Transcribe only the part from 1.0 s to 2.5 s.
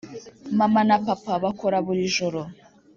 papa bakora buri joro.